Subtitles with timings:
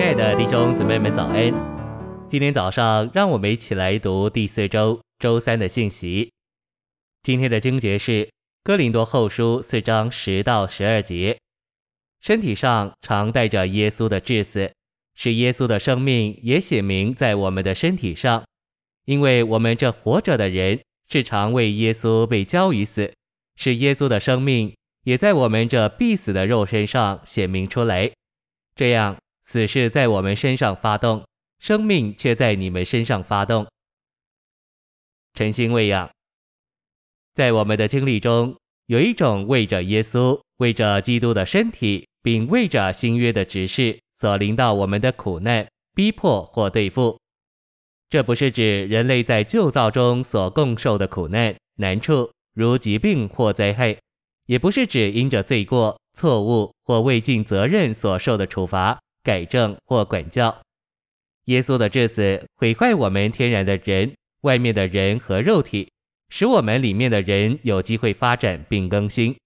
[0.00, 1.52] 亲爱的弟兄姊妹们，早安！
[2.26, 6.32] 今天早上，让我们一起来读第四周周三的信息。
[7.22, 8.24] 今天的经节是
[8.64, 11.36] 《哥林多后书》四章十到十二节。
[12.22, 14.72] 身体上常带着耶稣的治死，
[15.16, 18.42] 使耶稣的生命也显明在我们的身体上，
[19.04, 20.80] 因为我们这活着的人
[21.10, 23.12] 是常为耶稣被交于死，
[23.54, 24.74] 使耶稣的生命
[25.04, 28.10] 也在我们这必死的肉身上显明出来。
[28.74, 29.18] 这样。
[29.52, 31.26] 死是在我们身上发动，
[31.58, 33.66] 生命却在你们身上发动。
[35.34, 36.08] 晨星喂养，
[37.34, 47.18] 在我们的经历中，有一种为着耶稣、为着基督的身体，并为着新约的执事所临到我们的苦难、逼迫或对付。
[48.08, 53.98] 这不是指人类在旧造中所共受的苦难、难处，如疾病或灾害；
[54.46, 59.00] 也不是指因着罪过、错误或未尽责任所受的处罚。
[59.22, 60.62] 改正或管教，
[61.46, 65.90] 耶稣的治死毁坏我们天然的人、外面的人和肉体，
[66.28, 69.36] 使我们里面的人有机会发展并更新。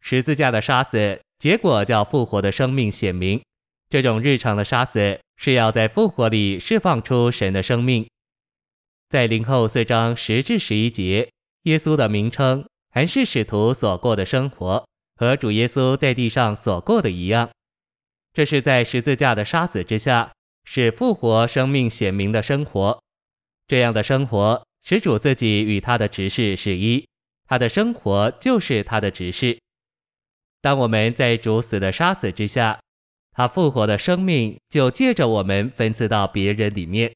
[0.00, 3.40] 十字架的杀死，结果叫复活的生命显明。
[3.90, 8.08] 这种日常的杀死，是要在复活里释放出神的生命。
[9.08, 11.28] 在灵后四章十至十一节，
[11.64, 14.86] 耶稣的名称还是使徒所过的生活，
[15.16, 17.50] 和主耶稣在地上所过的一样。
[18.32, 20.32] 这是在十字架的杀死之下，
[20.64, 23.02] 使复活生命显明的生活。
[23.66, 27.06] 这样的生活，使主自己与他的执事是一，
[27.48, 29.58] 他的生活就是他的执事。
[30.60, 32.80] 当我们在主死的杀死之下，
[33.32, 37.12] 他复活的生命就借着我们分赐到别人里面。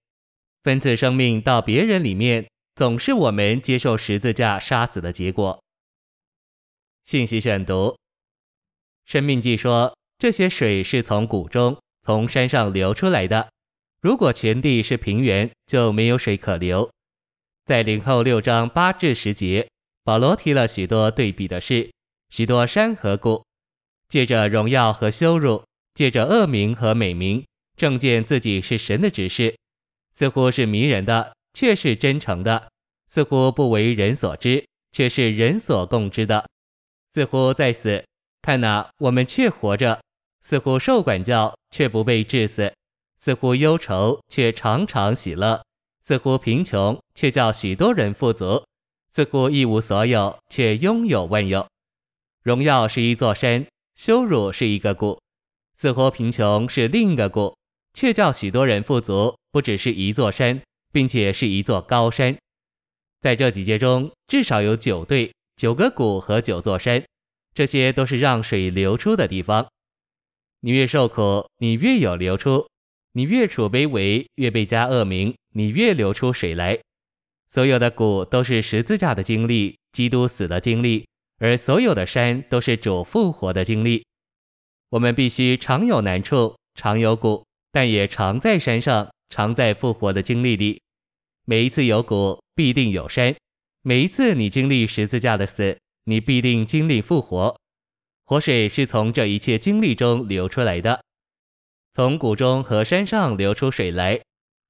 [0.62, 5.62] 分赐生命到别人里面，总是我们接受十字架杀死的结果。
[7.04, 7.96] 信息选读：
[9.04, 9.96] 生命记说。
[10.24, 13.46] 这些水是从谷中、从山上流出来的。
[14.00, 16.90] 如果全地是平原，就没有水可流。
[17.66, 19.68] 在林后六章八至十节，
[20.02, 21.92] 保罗提了许多对比的事，
[22.30, 23.44] 许多山和谷，
[24.08, 27.44] 借着荣耀和羞辱，借着恶名和美名，
[27.76, 29.54] 证见自己是神的指示，
[30.14, 32.68] 似乎是迷人的，却是真诚的；
[33.08, 36.46] 似乎不为人所知，却是人所共知的；
[37.12, 38.02] 似乎在死，
[38.40, 40.00] 看哪，我们却活着。
[40.44, 42.70] 似乎受管教，却不被治死；
[43.18, 45.62] 似乎忧愁，却常常喜乐；
[46.02, 48.62] 似乎贫穷，却叫许多人富足；
[49.10, 51.66] 似乎一无所有，却拥有万有。
[52.42, 55.18] 荣耀是一座山，羞辱是一个谷；
[55.74, 57.56] 似乎贫穷是另一个谷，
[57.94, 60.60] 却叫许多人富足，不只是一座山，
[60.92, 62.36] 并且是一座高山。
[63.22, 67.02] 在这几节中，至少有九对、九个谷和九座山，
[67.54, 69.66] 这些都是让水流出的地方。
[70.64, 72.66] 你越受苦，你越有流出；
[73.12, 76.80] 你越处卑微，越被加恶名，你越流出水来。
[77.50, 81.04] 所有的谷都是十字架的经历，基督死的经历；
[81.36, 84.06] 而所有的山都是主复活的经历。
[84.88, 90.80] 我们必须常有难处，常有谷，但也常在山上，常在复活的经历里。
[91.44, 93.34] 每一次有谷，必定有山；
[93.82, 97.54] 每一次你经历十字架的死，你必定经历复活。
[98.26, 101.02] 活水是从这一切经历中流出来的，
[101.92, 104.18] 从谷中和山上流出水来。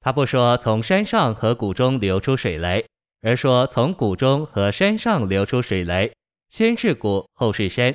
[0.00, 2.82] 他不说从山上和谷中流出水来，
[3.22, 6.10] 而说从谷中和山上流出水来。
[6.50, 7.94] 先是谷，后是山。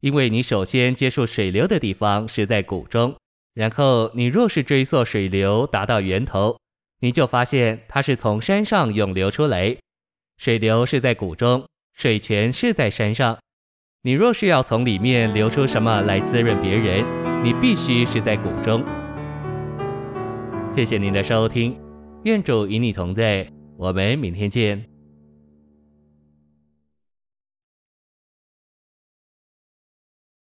[0.00, 3.14] 因为你首先接触水流的地方是在谷中，
[3.54, 6.58] 然后你若是追溯水流达到源头，
[7.00, 9.76] 你就发现它是从山上涌流出来。
[10.38, 13.36] 水流是在谷中，水泉是在山上。
[14.06, 17.04] 你若是要从里面流出什么来滋润别人，
[17.42, 18.84] 你必须是在谷中。
[20.70, 21.76] 谢谢您的收听，
[22.22, 23.44] 愿主与你同在，
[23.76, 24.95] 我们明天见。